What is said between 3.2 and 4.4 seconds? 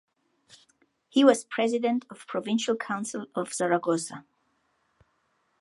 of Zaragoza.